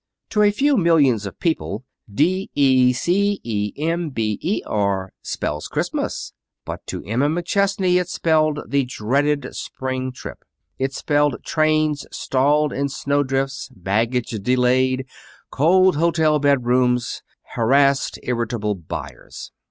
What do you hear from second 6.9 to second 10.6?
Emma McChesney it spelled the dreaded spring trip.